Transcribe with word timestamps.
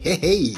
Hey, 0.00 0.56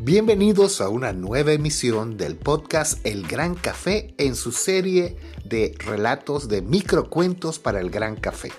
Bienvenidos 0.00 0.80
a 0.80 0.88
una 0.88 1.12
nueva 1.12 1.52
emisión 1.52 2.16
del 2.16 2.36
podcast 2.36 3.04
El 3.04 3.28
Gran 3.28 3.54
Café 3.54 4.14
en 4.16 4.34
su 4.34 4.50
serie 4.50 5.18
de 5.44 5.76
relatos 5.78 6.48
de 6.48 6.62
microcuentos 6.62 7.58
para 7.58 7.80
el 7.80 7.90
Gran 7.90 8.16
Café. 8.16 8.50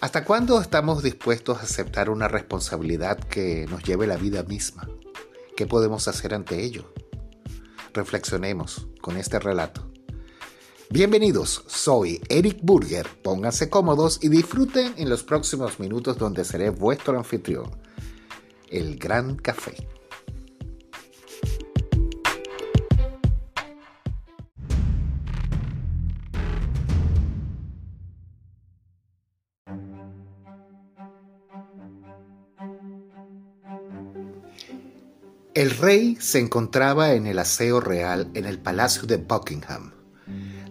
¿Hasta 0.00 0.24
cuándo 0.24 0.58
estamos 0.62 1.02
dispuestos 1.02 1.58
a 1.58 1.64
aceptar 1.64 2.08
una 2.08 2.26
responsabilidad 2.26 3.18
que 3.18 3.66
nos 3.68 3.84
lleve 3.84 4.06
la 4.06 4.16
vida 4.16 4.44
misma? 4.44 4.88
¿Qué 5.56 5.66
podemos 5.66 6.08
hacer 6.08 6.32
ante 6.32 6.64
ello? 6.64 6.90
Reflexionemos 7.92 8.88
con 9.02 9.18
este 9.18 9.38
relato. 9.38 9.92
Bienvenidos, 10.88 11.64
soy 11.66 12.22
Eric 12.30 12.60
Burger. 12.62 13.06
Pónganse 13.22 13.68
cómodos 13.68 14.20
y 14.22 14.30
disfruten 14.30 14.94
en 14.96 15.10
los 15.10 15.22
próximos 15.22 15.78
minutos 15.78 16.16
donde 16.16 16.46
seré 16.46 16.70
vuestro 16.70 17.18
anfitrión. 17.18 17.89
El 18.70 18.98
Gran 18.98 19.34
Café. 19.34 19.74
El 35.52 35.70
rey 35.72 36.16
se 36.20 36.38
encontraba 36.38 37.14
en 37.14 37.26
el 37.26 37.40
aseo 37.40 37.80
real 37.80 38.30
en 38.34 38.46
el 38.46 38.60
palacio 38.60 39.02
de 39.02 39.16
Buckingham. 39.16 39.99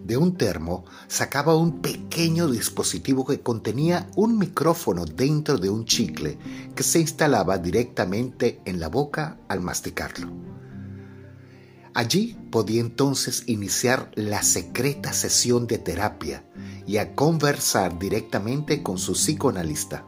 De 0.09 0.17
un 0.17 0.37
termo 0.37 0.85
sacaba 1.07 1.55
un 1.55 1.83
pequeño 1.83 2.47
dispositivo 2.47 3.23
que 3.27 3.41
contenía 3.41 4.09
un 4.15 4.39
micrófono 4.39 5.05
dentro 5.05 5.59
de 5.59 5.69
un 5.69 5.85
chicle 5.85 6.39
que 6.73 6.81
se 6.81 6.99
instalaba 6.99 7.59
directamente 7.59 8.59
en 8.65 8.79
la 8.79 8.87
boca 8.87 9.37
al 9.47 9.61
masticarlo. 9.61 10.31
Allí 11.93 12.35
podía 12.49 12.81
entonces 12.81 13.43
iniciar 13.45 14.09
la 14.15 14.41
secreta 14.41 15.13
sesión 15.13 15.67
de 15.67 15.77
terapia 15.77 16.43
y 16.87 16.97
a 16.97 17.13
conversar 17.13 17.99
directamente 17.99 18.81
con 18.81 18.97
su 18.97 19.13
psicoanalista. 19.13 20.05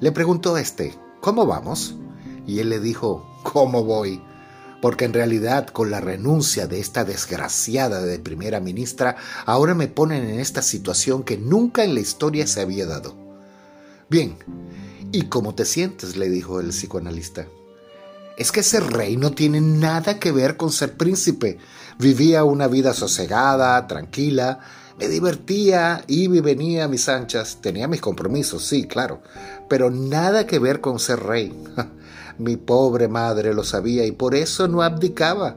Le 0.00 0.10
preguntó 0.10 0.56
a 0.56 0.60
este, 0.60 0.98
¿cómo 1.20 1.46
vamos? 1.46 1.94
Y 2.44 2.58
él 2.58 2.70
le 2.70 2.80
dijo, 2.80 3.24
¿cómo 3.44 3.84
voy? 3.84 4.20
Porque 4.80 5.04
en 5.04 5.12
realidad 5.12 5.68
con 5.68 5.90
la 5.90 6.00
renuncia 6.00 6.66
de 6.66 6.80
esta 6.80 7.04
desgraciada 7.04 8.02
de 8.02 8.18
primera 8.18 8.60
ministra, 8.60 9.16
ahora 9.44 9.74
me 9.74 9.88
ponen 9.88 10.24
en 10.28 10.40
esta 10.40 10.62
situación 10.62 11.22
que 11.22 11.36
nunca 11.36 11.84
en 11.84 11.94
la 11.94 12.00
historia 12.00 12.46
se 12.46 12.60
había 12.62 12.86
dado. 12.86 13.14
Bien, 14.08 14.36
¿y 15.12 15.22
cómo 15.26 15.54
te 15.54 15.64
sientes? 15.64 16.16
le 16.16 16.30
dijo 16.30 16.60
el 16.60 16.70
psicoanalista. 16.70 17.46
Es 18.36 18.52
que 18.52 18.60
ese 18.60 18.80
rey 18.80 19.16
no 19.16 19.32
tiene 19.32 19.60
nada 19.60 20.18
que 20.18 20.32
ver 20.32 20.56
con 20.56 20.72
ser 20.72 20.96
príncipe. 20.96 21.58
Vivía 21.98 22.42
una 22.44 22.68
vida 22.68 22.94
sosegada, 22.94 23.86
tranquila, 23.86 24.60
me 24.98 25.08
divertía, 25.08 26.04
iba 26.08 26.36
y 26.36 26.40
venía 26.40 26.84
a 26.84 26.88
mis 26.88 27.08
anchas, 27.08 27.58
tenía 27.60 27.88
mis 27.88 28.00
compromisos, 28.00 28.66
sí, 28.66 28.86
claro, 28.86 29.22
pero 29.68 29.90
nada 29.90 30.46
que 30.46 30.58
ver 30.58 30.80
con 30.80 30.98
ser 30.98 31.20
rey. 31.20 31.54
Mi 32.38 32.56
pobre 32.56 33.08
madre 33.08 33.54
lo 33.54 33.64
sabía 33.64 34.04
y 34.06 34.12
por 34.12 34.34
eso 34.34 34.68
no 34.68 34.82
abdicaba. 34.82 35.56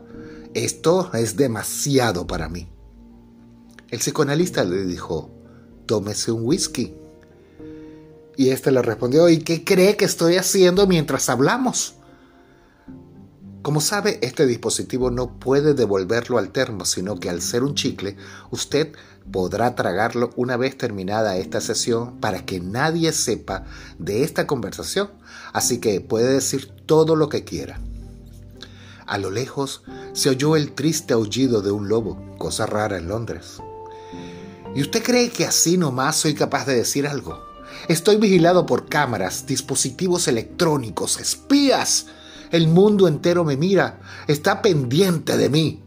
Esto 0.53 1.09
es 1.13 1.35
demasiado 1.35 2.27
para 2.27 2.49
mí. 2.49 2.67
El 3.89 3.99
psicoanalista 3.99 4.63
le 4.63 4.85
dijo, 4.85 5.31
tómese 5.85 6.31
un 6.31 6.45
whisky. 6.45 6.93
Y 8.35 8.49
éste 8.49 8.71
le 8.71 8.81
respondió, 8.81 9.29
¿y 9.29 9.39
qué 9.39 9.63
cree 9.63 9.95
que 9.95 10.05
estoy 10.05 10.37
haciendo 10.37 10.87
mientras 10.87 11.29
hablamos? 11.29 11.95
Como 13.63 13.79
sabe, 13.79 14.19
este 14.21 14.45
dispositivo 14.45 15.09
no 15.09 15.39
puede 15.39 15.73
devolverlo 15.73 16.37
al 16.37 16.51
termo, 16.51 16.83
sino 16.83 17.17
que 17.17 17.29
al 17.29 17.41
ser 17.41 17.63
un 17.63 17.75
chicle, 17.75 18.17
usted 18.51 18.91
podrá 19.31 19.73
tragarlo 19.73 20.31
una 20.35 20.57
vez 20.57 20.77
terminada 20.77 21.37
esta 21.37 21.61
sesión 21.61 22.19
para 22.19 22.45
que 22.45 22.59
nadie 22.59 23.13
sepa 23.13 23.63
de 23.97 24.25
esta 24.25 24.47
conversación, 24.47 25.11
así 25.53 25.79
que 25.79 26.01
puede 26.01 26.33
decir 26.33 26.73
todo 26.85 27.15
lo 27.15 27.29
que 27.29 27.45
quiera. 27.45 27.79
A 29.05 29.17
lo 29.17 29.31
lejos 29.31 29.83
se 30.11 30.29
oyó 30.29 30.57
el 30.57 30.73
triste 30.73 31.13
aullido 31.13 31.61
de 31.61 31.71
un 31.71 31.87
lobo, 31.87 32.35
cosa 32.37 32.65
rara 32.65 32.97
en 32.97 33.07
Londres. 33.07 33.61
¿Y 34.75 34.81
usted 34.81 35.01
cree 35.01 35.29
que 35.29 35.45
así 35.45 35.77
nomás 35.77 36.17
soy 36.17 36.33
capaz 36.33 36.65
de 36.65 36.75
decir 36.75 37.07
algo? 37.07 37.41
Estoy 37.87 38.17
vigilado 38.17 38.65
por 38.65 38.89
cámaras, 38.89 39.45
dispositivos 39.45 40.27
electrónicos, 40.27 41.17
espías 41.21 42.07
el 42.53 42.67
mundo 42.67 43.07
entero 43.07 43.43
me 43.43 43.57
mira, 43.57 43.99
está 44.27 44.61
pendiente 44.61 45.37
de 45.37 45.49
mí. 45.49 45.81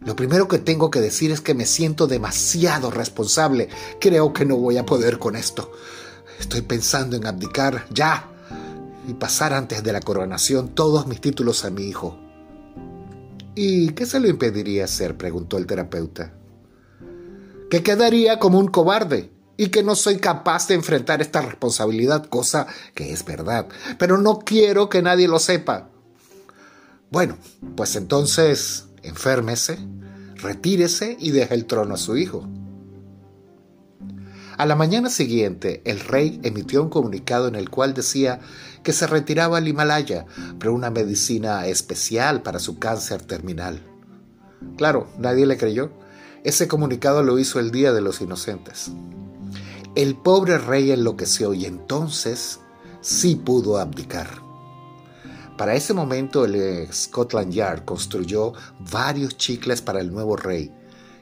Lo 0.00 0.16
primero 0.16 0.48
que 0.48 0.58
tengo 0.58 0.90
que 0.90 1.02
decir 1.02 1.30
es 1.30 1.42
que 1.42 1.52
me 1.52 1.66
siento 1.66 2.06
demasiado 2.06 2.90
responsable. 2.90 3.68
Creo 4.00 4.32
que 4.32 4.46
no 4.46 4.56
voy 4.56 4.78
a 4.78 4.86
poder 4.86 5.18
con 5.18 5.36
esto. 5.36 5.70
Estoy 6.40 6.62
pensando 6.62 7.16
en 7.16 7.26
abdicar 7.26 7.84
ya 7.90 8.30
y 9.06 9.12
pasar 9.12 9.52
antes 9.52 9.82
de 9.82 9.92
la 9.92 10.00
coronación 10.00 10.70
todos 10.70 11.06
mis 11.06 11.20
títulos 11.20 11.66
a 11.66 11.70
mi 11.70 11.82
hijo. 11.82 12.18
¿Y 13.54 13.90
qué 13.90 14.06
se 14.06 14.20
lo 14.20 14.28
impediría 14.28 14.84
hacer? 14.84 15.18
preguntó 15.18 15.58
el 15.58 15.66
terapeuta. 15.66 16.32
Que 17.68 17.82
quedaría 17.82 18.38
como 18.38 18.58
un 18.58 18.68
cobarde 18.68 19.30
y 19.58 19.68
que 19.68 19.82
no 19.82 19.96
soy 19.96 20.16
capaz 20.18 20.68
de 20.68 20.74
enfrentar 20.74 21.20
esta 21.20 21.42
responsabilidad, 21.42 22.24
cosa 22.26 22.68
que 22.94 23.12
es 23.12 23.24
verdad, 23.24 23.66
pero 23.98 24.16
no 24.16 24.38
quiero 24.38 24.88
que 24.88 25.02
nadie 25.02 25.28
lo 25.28 25.40
sepa. 25.40 25.90
Bueno, 27.10 27.36
pues 27.76 27.96
entonces 27.96 28.86
enférmese, 29.02 29.78
retírese 30.36 31.16
y 31.18 31.32
deje 31.32 31.54
el 31.54 31.66
trono 31.66 31.94
a 31.94 31.98
su 31.98 32.16
hijo. 32.16 32.48
A 34.56 34.64
la 34.64 34.76
mañana 34.76 35.10
siguiente, 35.10 35.82
el 35.84 36.00
rey 36.00 36.40
emitió 36.44 36.82
un 36.82 36.88
comunicado 36.88 37.48
en 37.48 37.56
el 37.56 37.68
cual 37.68 37.94
decía 37.94 38.40
que 38.84 38.92
se 38.92 39.06
retiraba 39.06 39.58
al 39.58 39.68
Himalaya 39.68 40.26
por 40.58 40.70
una 40.70 40.90
medicina 40.90 41.66
especial 41.66 42.42
para 42.42 42.60
su 42.60 42.78
cáncer 42.78 43.22
terminal. 43.22 43.80
Claro, 44.76 45.08
nadie 45.18 45.46
le 45.46 45.56
creyó. 45.56 45.90
Ese 46.44 46.68
comunicado 46.68 47.22
lo 47.22 47.38
hizo 47.38 47.58
el 47.58 47.70
Día 47.70 47.92
de 47.92 48.00
los 48.00 48.20
Inocentes. 48.20 48.92
El 49.94 50.16
pobre 50.16 50.58
rey 50.58 50.90
enloqueció 50.90 51.54
y 51.54 51.64
entonces 51.64 52.60
sí 53.00 53.34
pudo 53.36 53.78
abdicar. 53.78 54.28
Para 55.56 55.74
ese 55.74 55.92
momento 55.92 56.44
el 56.44 56.86
Scotland 56.92 57.52
Yard 57.52 57.84
construyó 57.84 58.52
varios 58.92 59.36
chicles 59.36 59.82
para 59.82 60.00
el 60.00 60.12
nuevo 60.12 60.36
rey 60.36 60.72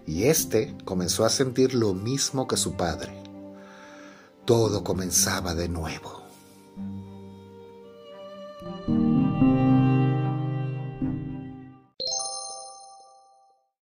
y 0.07 0.25
éste 0.25 0.77
comenzó 0.85 1.25
a 1.25 1.31
sentir 1.31 1.75
lo 1.75 1.95
mismo 1.95 2.47
que 2.47 2.59
su 2.59 2.77
padre. 2.77 3.23
Todo 4.45 4.85
comenzaba 4.85 5.55
de 5.55 5.69
nuevo. 5.69 6.26